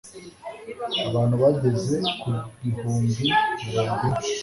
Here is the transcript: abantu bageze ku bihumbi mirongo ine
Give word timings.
abantu 1.09 1.35
bageze 1.43 1.95
ku 2.19 2.29
bihumbi 2.61 3.23
mirongo 3.71 4.01
ine 4.09 4.17